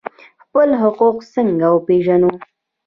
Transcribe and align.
خپل 0.43 0.69
حقوق 0.83 1.17
څنګه 1.33 1.67
وپیژنو؟ 1.71 2.31